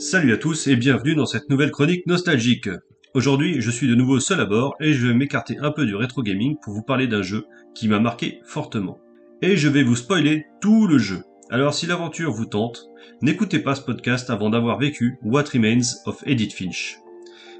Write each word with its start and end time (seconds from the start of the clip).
Salut 0.00 0.32
à 0.32 0.38
tous 0.38 0.66
et 0.66 0.76
bienvenue 0.76 1.14
dans 1.14 1.26
cette 1.26 1.50
nouvelle 1.50 1.70
chronique 1.70 2.06
nostalgique. 2.06 2.70
Aujourd'hui, 3.12 3.60
je 3.60 3.70
suis 3.70 3.86
de 3.86 3.94
nouveau 3.94 4.18
seul 4.18 4.40
à 4.40 4.46
bord 4.46 4.74
et 4.80 4.94
je 4.94 5.06
vais 5.06 5.12
m'écarter 5.12 5.58
un 5.58 5.70
peu 5.70 5.84
du 5.84 5.94
rétro 5.94 6.22
gaming 6.22 6.56
pour 6.64 6.72
vous 6.72 6.82
parler 6.82 7.06
d'un 7.06 7.20
jeu 7.20 7.44
qui 7.74 7.86
m'a 7.86 8.00
marqué 8.00 8.40
fortement. 8.46 8.98
Et 9.42 9.58
je 9.58 9.68
vais 9.68 9.82
vous 9.82 9.96
spoiler 9.96 10.46
tout 10.62 10.86
le 10.86 10.96
jeu. 10.96 11.22
Alors 11.50 11.74
si 11.74 11.84
l'aventure 11.84 12.32
vous 12.32 12.46
tente, 12.46 12.88
n'écoutez 13.20 13.58
pas 13.58 13.74
ce 13.74 13.82
podcast 13.82 14.30
avant 14.30 14.48
d'avoir 14.48 14.78
vécu 14.78 15.18
What 15.22 15.44
Remains 15.52 15.98
of 16.06 16.22
Edith 16.24 16.54
Finch. 16.54 16.98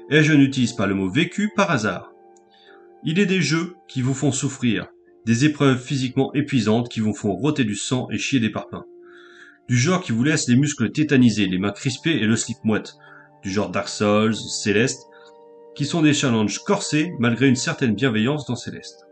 Et 0.09 0.23
je 0.23 0.33
n'utilise 0.33 0.73
pas 0.73 0.87
le 0.87 0.95
mot 0.95 1.11
vécu 1.11 1.51
par 1.55 1.69
hasard. 1.69 2.11
Il 3.03 3.19
est 3.19 3.27
des 3.27 3.41
jeux 3.41 3.75
qui 3.87 4.01
vous 4.01 4.15
font 4.15 4.31
souffrir, 4.31 4.87
des 5.27 5.45
épreuves 5.45 5.79
physiquement 5.79 6.33
épuisantes 6.33 6.89
qui 6.89 7.01
vous 7.01 7.13
font 7.13 7.35
roter 7.35 7.65
du 7.65 7.75
sang 7.75 8.07
et 8.09 8.17
chier 8.17 8.39
des 8.39 8.49
parpaings 8.49 8.85
du 9.71 9.77
genre 9.77 10.01
qui 10.01 10.11
vous 10.11 10.25
laisse 10.25 10.49
les 10.49 10.57
muscles 10.57 10.91
tétanisés, 10.91 11.47
les 11.47 11.57
mains 11.57 11.71
crispées 11.71 12.17
et 12.17 12.25
le 12.25 12.35
slip 12.35 12.57
moite, 12.65 12.97
du 13.41 13.49
genre 13.49 13.69
Dark 13.69 13.87
Souls, 13.87 14.35
Céleste, 14.35 15.07
qui 15.75 15.85
sont 15.85 16.01
des 16.01 16.13
challenges 16.13 16.59
corsés 16.59 17.13
malgré 17.19 17.47
une 17.47 17.55
certaine 17.55 17.95
bienveillance 17.95 18.45
dans 18.45 18.57
Céleste. 18.57 19.07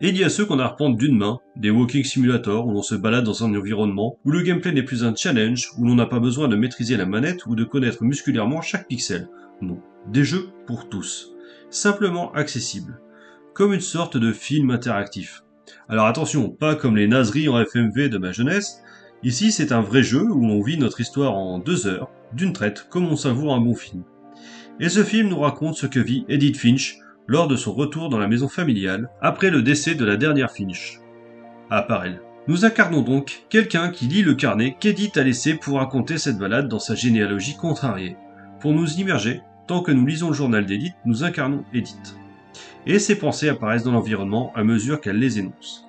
Et 0.00 0.08
il 0.08 0.16
y 0.16 0.24
a 0.24 0.30
ceux 0.30 0.46
qu'on 0.46 0.60
arpente 0.60 0.96
d'une 0.96 1.18
main, 1.18 1.40
des 1.56 1.68
walking 1.68 2.04
simulators 2.04 2.66
où 2.66 2.72
l'on 2.72 2.80
se 2.80 2.94
balade 2.94 3.24
dans 3.24 3.44
un 3.44 3.54
environnement 3.54 4.16
où 4.24 4.30
le 4.30 4.40
gameplay 4.40 4.72
n'est 4.72 4.82
plus 4.82 5.04
un 5.04 5.14
challenge, 5.14 5.72
où 5.76 5.84
l'on 5.84 5.96
n'a 5.96 6.06
pas 6.06 6.20
besoin 6.20 6.48
de 6.48 6.56
maîtriser 6.56 6.96
la 6.96 7.04
manette 7.04 7.44
ou 7.44 7.54
de 7.54 7.64
connaître 7.64 8.02
musculairement 8.02 8.62
chaque 8.62 8.88
pixel. 8.88 9.28
Non, 9.60 9.78
des 10.10 10.24
jeux 10.24 10.48
pour 10.66 10.88
tous. 10.88 11.34
Simplement 11.68 12.32
accessibles. 12.32 12.98
Comme 13.52 13.74
une 13.74 13.80
sorte 13.80 14.16
de 14.16 14.32
film 14.32 14.70
interactif. 14.70 15.42
Alors 15.86 16.06
attention, 16.06 16.48
pas 16.48 16.76
comme 16.76 16.96
les 16.96 17.08
nazeries 17.08 17.50
en 17.50 17.62
FMV 17.62 18.08
de 18.08 18.16
ma 18.16 18.32
jeunesse, 18.32 18.80
Ici, 19.24 19.50
c'est 19.50 19.72
un 19.72 19.80
vrai 19.80 20.02
jeu 20.02 20.22
où 20.22 20.46
l'on 20.46 20.62
vit 20.62 20.78
notre 20.78 21.00
histoire 21.00 21.34
en 21.34 21.58
deux 21.58 21.88
heures, 21.88 22.08
d'une 22.32 22.52
traite, 22.52 22.86
comme 22.88 23.06
on 23.06 23.16
savoure 23.16 23.54
un 23.54 23.60
bon 23.60 23.74
film. 23.74 24.04
Et 24.78 24.88
ce 24.88 25.02
film 25.02 25.28
nous 25.28 25.40
raconte 25.40 25.74
ce 25.74 25.86
que 25.86 25.98
vit 25.98 26.24
Edith 26.28 26.56
Finch 26.56 26.98
lors 27.26 27.48
de 27.48 27.56
son 27.56 27.74
retour 27.74 28.10
dans 28.10 28.18
la 28.18 28.28
maison 28.28 28.48
familiale, 28.48 29.10
après 29.20 29.50
le 29.50 29.62
décès 29.62 29.96
de 29.96 30.04
la 30.04 30.16
dernière 30.16 30.52
Finch. 30.52 31.00
À 31.68 31.82
part 31.82 32.04
elle. 32.04 32.22
Nous 32.46 32.64
incarnons 32.64 33.02
donc 33.02 33.44
quelqu'un 33.50 33.90
qui 33.90 34.06
lit 34.06 34.22
le 34.22 34.34
carnet 34.34 34.76
qu'Edith 34.78 35.18
a 35.18 35.24
laissé 35.24 35.54
pour 35.54 35.78
raconter 35.78 36.16
cette 36.16 36.38
balade 36.38 36.68
dans 36.68 36.78
sa 36.78 36.94
généalogie 36.94 37.56
contrariée. 37.56 38.16
Pour 38.60 38.72
nous 38.72 38.94
immerger, 38.94 39.42
tant 39.66 39.82
que 39.82 39.92
nous 39.92 40.06
lisons 40.06 40.28
le 40.28 40.34
journal 40.34 40.64
d'Edith, 40.64 40.94
nous 41.04 41.24
incarnons 41.24 41.64
Edith. 41.74 42.16
Et 42.86 42.98
ses 42.98 43.18
pensées 43.18 43.50
apparaissent 43.50 43.82
dans 43.82 43.92
l'environnement 43.92 44.52
à 44.54 44.64
mesure 44.64 45.00
qu'elle 45.00 45.18
les 45.18 45.38
énonce. 45.38 45.87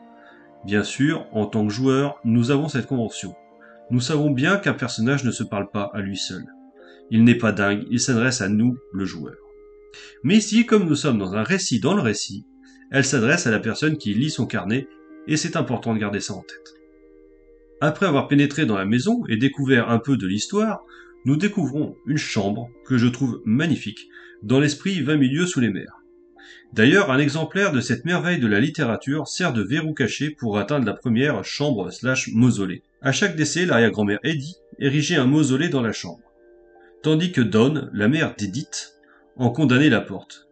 Bien 0.66 0.84
sûr, 0.84 1.26
en 1.32 1.46
tant 1.46 1.66
que 1.66 1.74
joueur, 1.74 2.20
nous 2.26 2.52
avons 2.52 2.68
cette 2.68 2.88
convention. 2.88 3.36
Nous 3.92 4.02
savons 4.02 4.30
bien 4.30 4.58
qu'un 4.58 4.74
personnage 4.74 5.24
ne 5.24 5.31
se 5.31 5.44
parle 5.44 5.70
pas 5.72 5.90
à 5.94 6.02
lui 6.02 6.18
seul. 6.18 6.46
Il 7.12 7.24
n'est 7.24 7.38
pas 7.38 7.52
dingue, 7.52 7.86
il 7.90 8.00
s'adresse 8.00 8.42
à 8.42 8.50
nous, 8.50 8.78
le 8.94 9.06
joueur. 9.06 9.36
Mais 10.24 10.36
ici, 10.36 10.66
comme 10.66 10.88
nous 10.88 10.96
sommes 10.96 11.18
dans 11.18 11.34
un 11.34 11.44
récit 11.44 11.80
dans 11.80 11.96
le 11.96 12.02
récit, 12.02 12.46
elle 12.92 13.06
s'adresse 13.06 13.48
à 13.48 13.52
la 13.52 13.59
personne 13.59 13.98
qui 13.98 14.14
lit 14.14 14.30
son 14.30 14.46
carnet, 14.46 14.88
et 15.28 15.38
c'est 15.38 15.56
important 15.56 15.94
de 15.94 16.00
garder 16.00 16.19
ça 16.19 16.34
en 16.34 16.42
tête. 16.42 16.75
Après 17.81 18.06
avoir 18.06 18.28
pénétré 18.28 18.66
dans 18.66 18.78
la 18.78 18.86
maison 18.86 19.24
et 19.30 19.38
découvert 19.38 19.90
un 19.90 20.00
peu 20.00 20.18
de 20.18 20.28
l'histoire, 20.28 20.84
nous 21.25 21.38
découvrons 21.38 21.96
une 22.06 22.18
chambre 22.18 22.69
que 22.86 22.98
je 22.98 23.08
trouve 23.08 23.42
magnifique, 23.46 24.09
dans 24.44 24.59
l'esprit 24.59 25.02
20 25.02 25.18
milieux 25.18 25.46
sous 25.46 25.59
les 25.59 25.69
mers. 25.69 25.99
D'ailleurs, 26.74 27.12
un 27.12 27.18
exemplaire 27.18 27.72
de 27.72 27.81
cette 27.81 28.06
merveille 28.06 28.40
de 28.40 28.47
la 28.47 28.59
littérature 28.59 29.28
sert 29.28 29.53
de 29.53 29.63
verrou 29.63 29.94
caché 29.94 30.30
pour 30.30 30.59
atteindre 30.59 30.85
la 30.85 30.94
première 30.94 31.44
chambre 31.44 31.90
slash 31.91 32.30
mausolée. 32.34 32.84
À 33.02 33.12
chaque 33.12 33.35
décès, 33.35 33.66
l'arrière-grand-mère 33.66 34.19
Eddie 34.24 34.57
érigeait 34.78 35.16
un 35.16 35.25
mausolée 35.25 35.69
dans 35.69 35.81
la 35.81 35.91
chambre. 35.91 36.22
Tandis 37.02 37.31
que 37.31 37.41
Dawn, 37.41 37.90
la 37.94 38.07
mère 38.07 38.35
d'Edith, 38.35 39.00
en 39.35 39.50
condamnait 39.50 39.90
la 39.90 40.02
porte. 40.02 40.47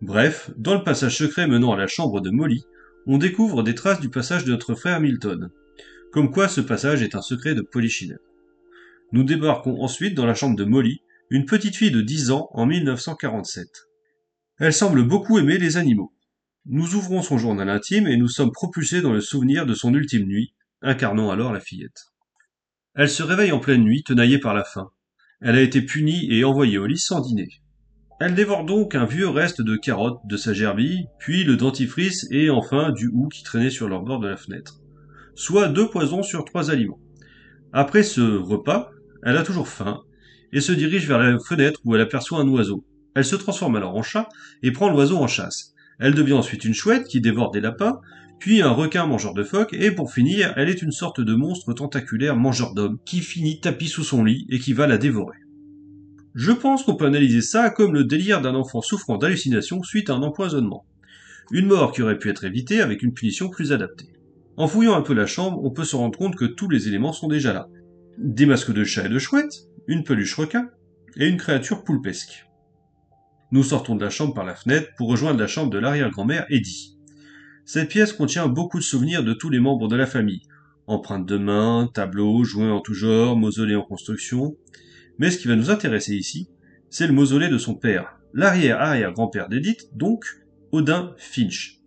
Bref, 0.00 0.50
dans 0.56 0.74
le 0.74 0.84
passage 0.84 1.16
secret 1.16 1.46
menant 1.46 1.72
à 1.72 1.76
la 1.76 1.86
chambre 1.88 2.20
de 2.20 2.30
Molly, 2.30 2.64
on 3.06 3.18
découvre 3.18 3.62
des 3.62 3.74
traces 3.74 4.00
du 4.00 4.10
passage 4.10 4.44
de 4.44 4.52
notre 4.52 4.74
frère 4.74 5.00
Milton. 5.00 5.50
Comme 6.12 6.30
quoi 6.30 6.46
ce 6.46 6.60
passage 6.60 7.02
est 7.02 7.16
un 7.16 7.22
secret 7.22 7.54
de 7.54 7.62
Polichinelle. 7.62 8.20
Nous 9.10 9.24
débarquons 9.24 9.82
ensuite 9.82 10.14
dans 10.14 10.26
la 10.26 10.34
chambre 10.34 10.56
de 10.56 10.64
Molly, 10.64 11.02
une 11.30 11.46
petite 11.46 11.76
fille 11.76 11.90
de 11.90 12.00
10 12.00 12.30
ans 12.30 12.48
en 12.52 12.66
1947. 12.66 13.88
Elle 14.58 14.72
semble 14.72 15.02
beaucoup 15.02 15.38
aimer 15.38 15.58
les 15.58 15.76
animaux. 15.76 16.12
Nous 16.66 16.94
ouvrons 16.94 17.22
son 17.22 17.38
journal 17.38 17.68
intime 17.68 18.06
et 18.06 18.16
nous 18.16 18.28
sommes 18.28 18.52
propulsés 18.52 19.00
dans 19.00 19.12
le 19.12 19.20
souvenir 19.20 19.66
de 19.66 19.74
son 19.74 19.94
ultime 19.94 20.26
nuit, 20.26 20.54
incarnant 20.82 21.30
alors 21.30 21.52
la 21.52 21.60
fillette. 21.60 22.12
Elle 22.94 23.08
se 23.08 23.22
réveille 23.22 23.52
en 23.52 23.60
pleine 23.60 23.82
nuit, 23.82 24.04
tenaillée 24.04 24.38
par 24.38 24.54
la 24.54 24.62
faim. 24.62 24.90
Elle 25.40 25.56
a 25.56 25.62
été 25.62 25.80
punie 25.80 26.30
et 26.30 26.44
envoyée 26.44 26.78
au 26.78 26.86
lit 26.86 26.98
sans 26.98 27.20
dîner. 27.20 27.48
Elle 28.20 28.34
dévore 28.34 28.64
donc 28.64 28.94
un 28.94 29.06
vieux 29.06 29.28
reste 29.28 29.62
de 29.62 29.74
carottes 29.74 30.20
de 30.26 30.36
sa 30.36 30.52
gerbille, 30.52 31.06
puis 31.18 31.42
le 31.42 31.56
dentifrice 31.56 32.26
et 32.30 32.50
enfin 32.50 32.92
du 32.92 33.08
hou 33.08 33.28
qui 33.28 33.42
traînait 33.42 33.70
sur 33.70 33.88
leur 33.88 34.02
bord 34.02 34.20
de 34.20 34.28
la 34.28 34.36
fenêtre. 34.36 34.80
Soit 35.34 35.68
deux 35.68 35.88
poisons 35.88 36.22
sur 36.22 36.44
trois 36.44 36.70
aliments. 36.70 37.00
Après 37.72 38.02
ce 38.02 38.20
repas, 38.20 38.90
elle 39.24 39.38
a 39.38 39.42
toujours 39.42 39.66
faim 39.66 40.02
et 40.52 40.60
se 40.60 40.72
dirige 40.72 41.08
vers 41.08 41.18
la 41.18 41.38
fenêtre 41.38 41.80
où 41.84 41.94
elle 41.96 42.02
aperçoit 42.02 42.38
un 42.38 42.48
oiseau. 42.48 42.84
Elle 43.14 43.24
se 43.24 43.36
transforme 43.36 43.76
alors 43.76 43.96
en 43.96 44.02
chat 44.02 44.28
et 44.62 44.72
prend 44.72 44.88
l'oiseau 44.88 45.18
en 45.18 45.26
chasse. 45.26 45.74
Elle 45.98 46.14
devient 46.14 46.32
ensuite 46.32 46.64
une 46.64 46.74
chouette 46.74 47.06
qui 47.06 47.20
dévore 47.20 47.50
des 47.50 47.60
lapins, 47.60 48.00
puis 48.38 48.62
un 48.62 48.70
requin 48.70 49.06
mangeur 49.06 49.34
de 49.34 49.44
phoques, 49.44 49.74
et 49.74 49.92
pour 49.92 50.12
finir, 50.12 50.52
elle 50.56 50.68
est 50.68 50.82
une 50.82 50.90
sorte 50.90 51.20
de 51.20 51.34
monstre 51.34 51.72
tentaculaire 51.74 52.36
mangeur 52.36 52.74
d'hommes 52.74 52.98
qui 53.04 53.20
finit 53.20 53.60
tapis 53.60 53.88
sous 53.88 54.02
son 54.02 54.24
lit 54.24 54.46
et 54.48 54.58
qui 54.58 54.72
va 54.72 54.86
la 54.86 54.98
dévorer. 54.98 55.38
Je 56.34 56.50
pense 56.50 56.82
qu'on 56.82 56.96
peut 56.96 57.06
analyser 57.06 57.42
ça 57.42 57.70
comme 57.70 57.94
le 57.94 58.04
délire 58.04 58.40
d'un 58.40 58.54
enfant 58.54 58.80
souffrant 58.80 59.18
d'hallucinations 59.18 59.82
suite 59.82 60.10
à 60.10 60.14
un 60.14 60.22
empoisonnement. 60.22 60.86
Une 61.50 61.66
mort 61.66 61.92
qui 61.92 62.02
aurait 62.02 62.18
pu 62.18 62.30
être 62.30 62.44
évitée 62.44 62.80
avec 62.80 63.02
une 63.02 63.12
punition 63.12 63.50
plus 63.50 63.72
adaptée. 63.72 64.08
En 64.56 64.66
fouillant 64.66 64.96
un 64.96 65.02
peu 65.02 65.14
la 65.14 65.26
chambre, 65.26 65.62
on 65.62 65.70
peut 65.70 65.84
se 65.84 65.96
rendre 65.96 66.18
compte 66.18 66.36
que 66.36 66.44
tous 66.44 66.68
les 66.68 66.88
éléments 66.88 67.12
sont 67.12 67.28
déjà 67.28 67.52
là. 67.52 67.68
Des 68.18 68.46
masques 68.46 68.72
de 68.72 68.84
chat 68.84 69.06
et 69.06 69.08
de 69.08 69.18
chouette, 69.18 69.68
une 69.86 70.04
peluche 70.04 70.34
requin, 70.34 70.68
et 71.16 71.28
une 71.28 71.36
créature 71.36 71.84
poulpesque. 71.84 72.46
Nous 73.52 73.62
sortons 73.62 73.96
de 73.96 74.02
la 74.02 74.08
chambre 74.08 74.32
par 74.32 74.46
la 74.46 74.54
fenêtre 74.54 74.88
pour 74.96 75.10
rejoindre 75.10 75.38
la 75.38 75.46
chambre 75.46 75.70
de 75.70 75.78
l'arrière-grand-mère 75.78 76.46
Eddie. 76.48 76.96
Cette 77.66 77.90
pièce 77.90 78.14
contient 78.14 78.48
beaucoup 78.48 78.78
de 78.78 78.82
souvenirs 78.82 79.22
de 79.22 79.34
tous 79.34 79.50
les 79.50 79.60
membres 79.60 79.88
de 79.88 79.96
la 79.96 80.06
famille. 80.06 80.40
Empreintes 80.86 81.26
de 81.26 81.36
mains, 81.36 81.90
tableaux, 81.92 82.44
joints 82.44 82.72
en 82.72 82.80
tout 82.80 82.94
genre, 82.94 83.36
mausolées 83.36 83.76
en 83.76 83.82
construction. 83.82 84.56
Mais 85.18 85.30
ce 85.30 85.36
qui 85.36 85.48
va 85.48 85.54
nous 85.54 85.70
intéresser 85.70 86.16
ici, 86.16 86.48
c'est 86.88 87.06
le 87.06 87.12
mausolée 87.12 87.50
de 87.50 87.58
son 87.58 87.74
père, 87.74 88.16
l'arrière-arrière-grand-père 88.32 89.50
d'Edith, 89.50 89.90
donc 89.94 90.24
Odin 90.72 91.12
Finch. 91.18 91.78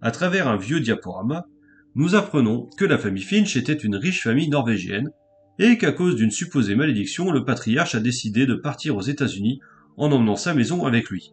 À 0.00 0.12
travers 0.12 0.46
un 0.46 0.56
vieux 0.56 0.78
diaporama, 0.78 1.48
nous 1.96 2.14
apprenons 2.14 2.70
que 2.76 2.84
la 2.84 2.96
famille 2.96 3.24
Finch 3.24 3.56
était 3.56 3.72
une 3.72 3.96
riche 3.96 4.22
famille 4.22 4.48
norvégienne, 4.48 5.10
et 5.58 5.78
qu'à 5.78 5.90
cause 5.90 6.14
d'une 6.14 6.30
supposée 6.30 6.76
malédiction, 6.76 7.32
le 7.32 7.44
patriarche 7.44 7.96
a 7.96 8.00
décidé 8.00 8.46
de 8.46 8.54
partir 8.54 8.96
aux 8.96 9.02
États-Unis 9.02 9.58
en 9.98 10.10
emmenant 10.12 10.36
sa 10.36 10.54
maison 10.54 10.86
avec 10.86 11.10
lui. 11.10 11.32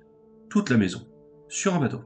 Toute 0.50 0.70
la 0.70 0.78
maison. 0.78 1.08
Sur 1.48 1.76
un 1.76 1.80
bateau. 1.80 2.02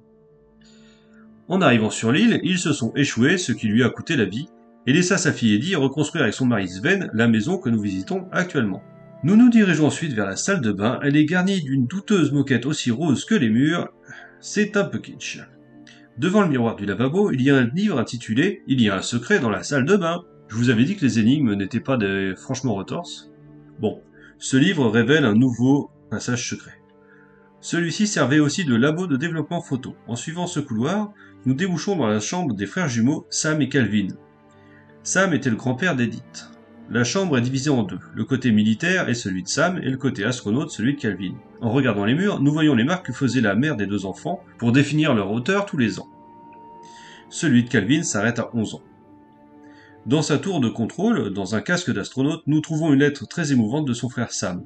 En 1.47 1.61
arrivant 1.61 1.89
sur 1.89 2.11
l'île, 2.11 2.39
ils 2.44 2.59
se 2.59 2.73
sont 2.73 2.94
échoués, 2.95 3.38
ce 3.38 3.51
qui 3.51 3.67
lui 3.67 3.83
a 3.83 3.89
coûté 3.89 4.15
la 4.15 4.25
vie, 4.25 4.47
et 4.85 4.94
laissa 4.94 5.17
sa 5.17 5.33
fille 5.33 5.56
Eddie 5.56 5.75
reconstruire 5.75 6.23
avec 6.23 6.35
son 6.35 6.45
mari 6.45 6.67
Sven 6.67 7.09
la 7.13 7.27
maison 7.27 7.57
que 7.57 7.69
nous 7.69 7.81
visitons 7.81 8.27
actuellement. 8.31 8.83
Nous 9.23 9.35
nous 9.35 9.50
dirigeons 9.50 9.88
ensuite 9.88 10.13
vers 10.13 10.25
la 10.25 10.35
salle 10.35 10.61
de 10.61 10.71
bain, 10.71 11.00
elle 11.03 11.17
est 11.17 11.25
garnie 11.25 11.61
d'une 11.61 11.88
douteuse 11.88 12.31
moquette 12.31 12.65
aussi 12.65 12.91
rose 12.91 13.25
que 13.25 13.35
les 13.35 13.50
murs, 13.50 13.89
c'est 14.39 14.77
un 14.77 14.85
peu 14.85 15.00
kitsch. 15.00 15.39
Devant 16.17 16.41
le 16.41 16.50
miroir 16.50 16.75
du 16.75 16.85
lavabo, 16.85 17.31
il 17.31 17.41
y 17.41 17.50
a 17.50 17.57
un 17.57 17.69
livre 17.73 18.00
intitulé 18.00 18.61
Il 18.67 18.81
y 18.81 18.89
a 18.89 18.95
un 18.95 19.01
secret 19.01 19.39
dans 19.39 19.50
la 19.50 19.63
salle 19.63 19.85
de 19.85 19.95
bain. 19.95 20.23
Je 20.50 20.56
vous 20.56 20.69
avais 20.69 20.83
dit 20.83 20.95
que 20.95 21.06
les 21.06 21.19
énigmes 21.19 21.53
n'étaient 21.53 21.79
pas 21.79 21.97
des 21.97 22.33
franchement 22.35 22.75
retorses. 22.75 23.31
Bon, 23.79 24.01
ce 24.38 24.57
livre 24.57 24.89
révèle 24.89 25.25
un 25.25 25.35
nouveau 25.35 25.91
passage 26.09 26.50
secret. 26.50 26.81
Celui-ci 27.61 28.07
servait 28.07 28.39
aussi 28.39 28.65
de 28.65 28.75
labo 28.75 29.07
de 29.07 29.17
développement 29.17 29.61
photo. 29.61 29.95
En 30.07 30.15
suivant 30.15 30.47
ce 30.47 30.59
couloir, 30.59 31.11
nous 31.45 31.53
débouchons 31.53 31.95
dans 31.95 32.07
la 32.07 32.19
chambre 32.19 32.53
des 32.53 32.65
frères 32.65 32.88
jumeaux 32.88 33.27
Sam 33.29 33.61
et 33.61 33.69
Calvin. 33.69 34.07
Sam 35.03 35.33
était 35.33 35.50
le 35.50 35.56
grand-père 35.56 35.95
d'Edith. 35.95 36.50
La 36.89 37.03
chambre 37.03 37.38
est 37.38 37.41
divisée 37.41 37.69
en 37.69 37.83
deux. 37.83 38.00
Le 38.15 38.25
côté 38.25 38.51
militaire 38.51 39.09
est 39.09 39.13
celui 39.13 39.44
de 39.44 39.47
Sam 39.47 39.77
et 39.77 39.89
le 39.89 39.97
côté 39.97 40.23
astronaute 40.23 40.71
celui 40.71 40.95
de 40.95 41.00
Calvin. 41.00 41.35
En 41.61 41.69
regardant 41.69 42.06
les 42.06 42.15
murs, 42.15 42.41
nous 42.41 42.51
voyons 42.51 42.73
les 42.73 42.83
marques 42.83 43.07
que 43.07 43.13
faisait 43.13 43.41
la 43.41 43.56
mère 43.56 43.75
des 43.75 43.85
deux 43.85 44.06
enfants 44.06 44.44
pour 44.57 44.71
définir 44.71 45.13
leur 45.13 45.31
hauteur 45.31 45.65
tous 45.65 45.77
les 45.77 46.00
ans. 46.00 46.07
Celui 47.29 47.63
de 47.63 47.69
Calvin 47.69 48.03
s'arrête 48.03 48.39
à 48.39 48.50
11 48.53 48.75
ans. 48.75 48.81
Dans 50.06 50.23
sa 50.23 50.39
tour 50.39 50.61
de 50.61 50.69
contrôle, 50.69 51.31
dans 51.31 51.56
un 51.56 51.61
casque 51.61 51.91
d'astronaute, 51.91 52.41
nous 52.47 52.61
trouvons 52.61 52.91
une 52.91 53.00
lettre 53.00 53.27
très 53.27 53.51
émouvante 53.51 53.85
de 53.85 53.94
son 53.94 54.09
frère 54.09 54.31
Sam. 54.31 54.65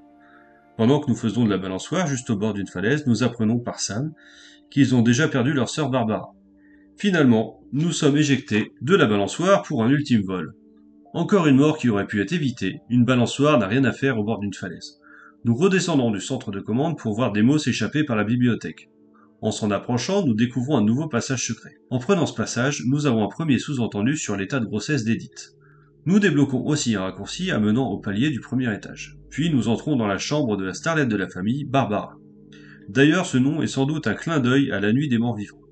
Pendant 0.76 1.00
que 1.00 1.10
nous 1.10 1.16
faisons 1.16 1.46
de 1.46 1.50
la 1.50 1.58
balançoire 1.58 2.08
juste 2.08 2.30
au 2.32 2.36
bord 2.36 2.54
d'une 2.54 2.68
falaise, 2.68 3.06
nous 3.06 3.22
apprenons 3.24 3.60
par 3.60 3.80
Sam 3.80 4.12
qu'ils 4.72 4.96
ont 4.96 5.04
déjà 5.04 5.28
perdu 5.28 5.54
leur 5.54 5.70
sœur 5.70 5.90
Barbara. 5.90 6.34
Finalement, 6.98 7.62
nous 7.74 7.92
sommes 7.92 8.18
éjectés 8.18 8.72
de 8.82 8.96
la 8.96 9.06
balançoire 9.06 9.62
pour 9.62 9.84
un 9.84 9.90
ultime 9.90 10.24
vol. 10.24 10.56
Encore 11.14 11.46
une 11.46 11.58
mort 11.58 11.78
qui 11.78 11.90
aurait 11.90 12.08
pu 12.08 12.22
être 12.22 12.34
évitée, 12.34 12.82
une 12.90 13.06
balançoire 13.06 13.60
n'a 13.60 13.68
rien 13.68 13.84
à 13.84 13.92
faire 13.92 14.18
au 14.18 14.24
bord 14.24 14.40
d'une 14.40 14.54
falaise. 14.54 15.00
Nous 15.46 15.56
redescendons 15.56 16.10
du 16.10 16.20
centre 16.20 16.52
de 16.52 16.60
commande 16.60 16.98
pour 16.98 17.14
voir 17.14 17.32
des 17.32 17.44
mots 17.44 17.60
s'échapper 17.60 18.04
par 18.04 18.16
la 18.16 18.24
bibliothèque. 18.24 18.90
En 19.42 19.52
s'en 19.52 19.70
approchant, 19.70 20.26
nous 20.26 20.34
découvrons 20.34 20.78
un 20.78 20.84
nouveau 20.84 21.08
passage 21.08 21.46
secret. 21.46 21.76
En 21.92 22.00
prenant 22.00 22.26
ce 22.26 22.34
passage, 22.34 22.84
nous 22.88 23.06
avons 23.06 23.24
un 23.24 23.28
premier 23.28 23.60
sous-entendu 23.60 24.18
sur 24.18 24.38
l'état 24.38 24.60
de 24.60 24.66
grossesse 24.66 25.04
d'Edith. 25.04 25.56
Nous 26.06 26.20
débloquons 26.20 26.66
aussi 26.66 26.96
un 26.96 27.02
raccourci 27.02 27.52
amenant 27.52 27.92
au 27.92 28.00
palier 28.00 28.32
du 28.32 28.40
premier 28.40 28.74
étage. 28.74 29.18
Puis 29.34 29.50
nous 29.50 29.68
entrons 29.68 29.96
dans 29.96 30.06
la 30.06 30.20
chambre 30.20 30.58
de 30.58 30.64
la 30.64 30.76
starlette 30.76 31.10
de 31.10 31.16
la 31.16 31.28
famille, 31.28 31.66
Barbara. 31.66 32.20
D'ailleurs, 32.88 33.26
ce 33.26 33.40
nom 33.40 33.64
est 33.64 33.68
sans 33.68 33.88
doute 33.88 34.06
un 34.06 34.14
clin 34.14 34.40
d'œil 34.40 34.72
à 34.72 34.80
la 34.80 34.94
nuit 34.94 35.10
des 35.10 35.18
morts 35.18 35.36
vivants. 35.36 35.64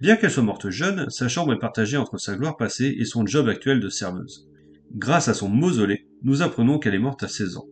Bien 0.00 0.16
qu'elle 0.16 0.30
soit 0.30 0.42
morte 0.42 0.70
jeune, 0.70 1.10
sa 1.10 1.28
chambre 1.28 1.52
est 1.52 1.58
partagée 1.58 1.98
entre 1.98 2.16
sa 2.16 2.36
gloire 2.36 2.56
passée 2.56 2.96
et 2.98 3.04
son 3.04 3.26
job 3.26 3.50
actuel 3.50 3.80
de 3.80 3.90
serveuse. 3.90 4.48
Grâce 4.94 5.28
à 5.28 5.34
son 5.34 5.50
mausolée, 5.50 6.08
nous 6.22 6.40
apprenons 6.40 6.78
qu'elle 6.78 6.94
est 6.94 6.98
morte 6.98 7.22
à 7.22 7.28
16 7.28 7.58
ans. 7.58 7.66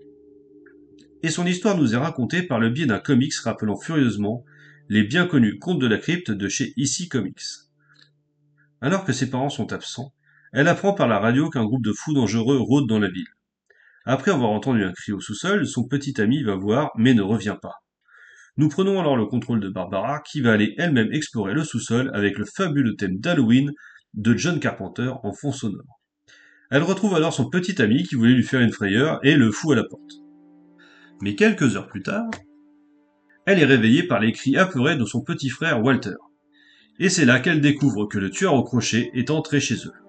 Et 1.23 1.31
son 1.31 1.47
histoire 1.47 1.79
nous 1.79 1.95
est 1.95 1.97
racontée 1.97 2.43
par 2.43 2.61
le 2.61 2.69
biais 2.69 2.85
d'un 2.85 2.99
comics 2.99 3.35
rappelant 3.37 3.77
furieusement 3.77 4.45
les 4.91 5.05
bien 5.05 5.27
connus 5.27 5.59
contes 5.59 5.81
de 5.81 5.87
la 5.87 5.97
crypte 5.97 6.31
de 6.31 6.49
chez 6.51 6.75
ICI 6.77 7.09
Comics. 7.09 7.41
Alors 8.83 9.07
que 9.07 9.15
ses 9.15 9.31
parents 9.31 9.49
sont 9.49 9.73
absents, 9.73 10.13
elle 10.53 10.69
apprend 10.69 10.93
par 10.93 11.09
la 11.09 11.19
radio 11.19 11.49
qu'un 11.49 11.65
groupe 11.65 11.83
de 11.83 11.95
fous 11.95 12.13
dangereux 12.13 12.59
rôde 12.59 12.87
dans 12.87 12.99
la 12.99 13.09
ville. 13.09 13.25
Après 14.09 14.31
avoir 14.31 14.51
entendu 14.51 14.85
un 14.85 14.93
cri 14.93 15.11
au 15.11 15.21
sous-sol, 15.21 15.67
son 15.67 15.89
petit 15.89 16.21
ami 16.21 16.45
va 16.45 16.55
voir 16.55 16.93
mais 16.97 17.13
ne 17.13 17.23
revient 17.23 17.57
pas. 17.61 17.75
Nous 18.57 18.69
prenons 18.69 19.01
alors 19.01 19.17
le 19.17 19.27
contrôle 19.27 19.59
de 19.59 19.69
Barbara 19.69 20.21
qui 20.21 20.41
va 20.41 20.53
aller 20.53 20.75
elle-même 20.79 21.13
explorer 21.13 21.55
le 21.55 21.65
sous-sol 21.65 22.13
avec 22.15 22.39
le 22.39 22.45
fabuleux 22.45 22.95
thème 22.95 23.19
d'Halloween 23.19 23.73
de 24.15 24.37
John 24.37 24.61
Carpenter 24.61 25.13
en 25.25 25.33
fond 25.33 25.51
sonore. 25.51 26.01
Elle 26.71 26.85
retrouve 26.85 27.17
alors 27.17 27.35
son 27.35 27.51
petit 27.51 27.83
ami 27.83 28.05
qui 28.05 28.15
voulait 28.15 28.35
lui 28.35 28.45
faire 28.45 28.61
une 28.61 28.73
frayeur 28.73 29.19
et 29.25 29.35
le 29.35 29.51
fout 29.51 29.73
à 29.73 29.77
la 29.77 29.85
porte. 29.85 30.23
Mais 31.21 31.35
quelques 31.35 31.77
heures 31.77 31.89
plus 31.89 32.03
tard, 32.03 32.31
elle 33.45 33.59
est 33.59 33.67
réveillée 33.67 34.05
par 34.05 34.21
les 34.21 34.33
cris 34.33 34.57
apeurés 34.57 34.97
de 34.97 35.05
son 35.05 35.23
petit 35.23 35.51
frère 35.51 35.83
Walter. 35.83 36.15
Et 37.01 37.09
c'est 37.09 37.25
là 37.25 37.41
qu'elle 37.41 37.61
découvre 37.61 38.07
que 38.07 38.19
le 38.19 38.31
tueur 38.31 38.55
au 38.55 38.63
crochet 38.63 39.11
est 39.15 39.31
entré 39.31 39.59
chez 39.59 39.75
eux. 39.87 40.06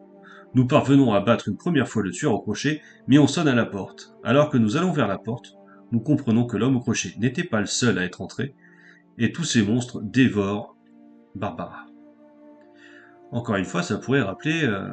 Nous 0.53 0.65
parvenons 0.65 1.13
à 1.13 1.19
battre 1.19 1.49
une 1.49 1.57
première 1.57 1.87
fois 1.87 2.03
le 2.03 2.11
tueur 2.11 2.33
au 2.33 2.41
crochet, 2.41 2.81
mais 3.07 3.17
on 3.19 3.27
sonne 3.27 3.47
à 3.47 3.55
la 3.55 3.65
porte. 3.65 4.15
Alors 4.23 4.49
que 4.49 4.57
nous 4.57 4.77
allons 4.77 4.91
vers 4.91 5.07
la 5.07 5.17
porte, 5.17 5.55
nous 5.91 5.99
comprenons 5.99 6.45
que 6.45 6.57
l'homme 6.57 6.77
au 6.77 6.79
crochet 6.79 7.13
n'était 7.19 7.43
pas 7.43 7.59
le 7.59 7.65
seul 7.65 7.97
à 7.97 8.03
être 8.03 8.21
entré, 8.21 8.55
et 9.17 9.31
tous 9.31 9.43
ces 9.43 9.63
monstres 9.63 10.01
dévorent 10.01 10.75
Barbara. 11.35 11.85
Encore 13.31 13.55
une 13.57 13.65
fois, 13.65 13.83
ça 13.83 13.97
pourrait 13.97 14.21
rappeler... 14.21 14.63
Euh, 14.63 14.87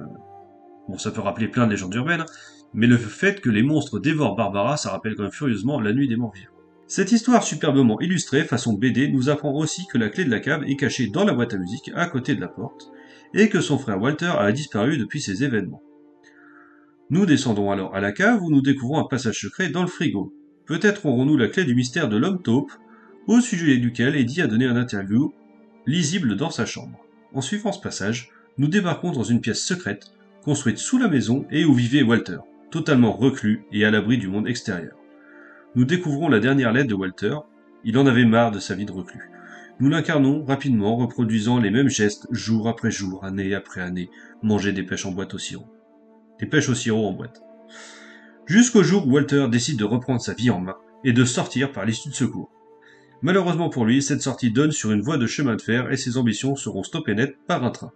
bon, 0.88 0.98
ça 0.98 1.10
peut 1.10 1.20
rappeler 1.20 1.48
plein 1.48 1.66
de 1.66 1.72
légendes 1.72 1.94
urbaines, 1.94 2.24
mais 2.72 2.86
le 2.86 2.96
fait 2.96 3.40
que 3.40 3.50
les 3.50 3.62
monstres 3.62 4.00
dévorent 4.00 4.36
Barbara, 4.36 4.76
ça 4.76 4.90
rappelle 4.90 5.14
quand 5.14 5.22
même 5.22 5.32
furieusement 5.32 5.80
la 5.80 5.92
nuit 5.92 6.08
des 6.08 6.16
morts 6.16 6.32
vivants. 6.32 6.50
Cette 6.86 7.12
histoire 7.12 7.42
superbement 7.42 7.98
illustrée 8.00 8.44
façon 8.44 8.74
BD 8.74 9.08
nous 9.08 9.30
apprend 9.30 9.54
aussi 9.54 9.86
que 9.86 9.96
la 9.96 10.10
clé 10.10 10.24
de 10.24 10.30
la 10.30 10.40
cave 10.40 10.64
est 10.64 10.76
cachée 10.76 11.08
dans 11.08 11.24
la 11.24 11.32
boîte 11.32 11.54
à 11.54 11.58
musique 11.58 11.90
à 11.94 12.06
côté 12.06 12.34
de 12.34 12.40
la 12.40 12.48
porte, 12.48 12.90
et 13.34 13.48
que 13.48 13.60
son 13.60 13.78
frère 13.78 14.00
Walter 14.00 14.32
a 14.38 14.50
disparu 14.52 14.96
depuis 14.96 15.20
ces 15.20 15.44
événements. 15.44 15.82
Nous 17.10 17.26
descendons 17.26 17.70
alors 17.70 17.94
à 17.94 18.00
la 18.00 18.12
cave 18.12 18.42
où 18.42 18.50
nous 18.50 18.62
découvrons 18.62 18.98
un 18.98 19.08
passage 19.08 19.40
secret 19.40 19.68
dans 19.68 19.82
le 19.82 19.88
frigo. 19.88 20.32
Peut-être 20.64 21.04
aurons-nous 21.04 21.36
la 21.36 21.48
clé 21.48 21.64
du 21.64 21.74
mystère 21.74 22.08
de 22.08 22.16
l'homme 22.16 22.40
taupe, 22.40 22.72
au 23.26 23.40
sujet 23.40 23.76
duquel 23.76 24.16
Eddie 24.16 24.40
a 24.40 24.46
donné 24.46 24.64
un 24.64 24.76
interview 24.76 25.34
lisible 25.86 26.36
dans 26.36 26.50
sa 26.50 26.64
chambre. 26.64 27.04
En 27.34 27.42
suivant 27.42 27.72
ce 27.72 27.80
passage, 27.80 28.30
nous 28.56 28.68
débarquons 28.68 29.12
dans 29.12 29.22
une 29.22 29.40
pièce 29.40 29.62
secrète 29.62 30.06
construite 30.42 30.78
sous 30.78 30.98
la 30.98 31.08
maison 31.08 31.44
et 31.50 31.64
où 31.64 31.74
vivait 31.74 32.02
Walter, 32.02 32.38
totalement 32.70 33.12
reclus 33.12 33.64
et 33.72 33.84
à 33.84 33.90
l'abri 33.90 34.16
du 34.16 34.28
monde 34.28 34.48
extérieur 34.48 34.96
nous 35.74 35.84
découvrons 35.84 36.28
la 36.28 36.38
dernière 36.38 36.72
lettre 36.72 36.88
de 36.88 36.94
Walter. 36.94 37.36
Il 37.84 37.98
en 37.98 38.06
avait 38.06 38.24
marre 38.24 38.52
de 38.52 38.60
sa 38.60 38.74
vie 38.74 38.84
de 38.84 38.92
reclus. 38.92 39.28
Nous 39.80 39.88
l'incarnons 39.88 40.44
rapidement, 40.44 40.96
reproduisant 40.96 41.58
les 41.58 41.70
mêmes 41.70 41.88
gestes 41.88 42.28
jour 42.30 42.68
après 42.68 42.92
jour, 42.92 43.24
année 43.24 43.54
après 43.54 43.80
année, 43.80 44.08
manger 44.42 44.72
des 44.72 44.84
pêches 44.84 45.04
en 45.04 45.10
boîte 45.10 45.34
au 45.34 45.38
sirop. 45.38 45.66
Des 46.38 46.46
pêches 46.46 46.68
au 46.68 46.74
sirop 46.74 47.06
en 47.06 47.12
boîte. 47.12 47.42
Jusqu'au 48.46 48.84
jour 48.84 49.06
où 49.06 49.12
Walter 49.12 49.48
décide 49.50 49.78
de 49.78 49.84
reprendre 49.84 50.20
sa 50.20 50.34
vie 50.34 50.50
en 50.50 50.60
main 50.60 50.76
et 51.02 51.12
de 51.12 51.24
sortir 51.24 51.72
par 51.72 51.84
l'issue 51.84 52.08
de 52.08 52.14
secours. 52.14 52.52
Malheureusement 53.20 53.68
pour 53.68 53.84
lui, 53.84 54.00
cette 54.00 54.22
sortie 54.22 54.52
donne 54.52 54.70
sur 54.70 54.92
une 54.92 55.00
voie 55.00 55.16
de 55.16 55.26
chemin 55.26 55.56
de 55.56 55.62
fer 55.62 55.90
et 55.90 55.96
ses 55.96 56.18
ambitions 56.18 56.54
seront 56.54 56.82
stoppées 56.82 57.14
net 57.14 57.36
par 57.46 57.64
un 57.64 57.70
train. 57.70 57.92